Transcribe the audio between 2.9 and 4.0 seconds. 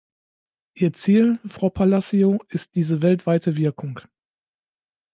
weltweite Wirkung.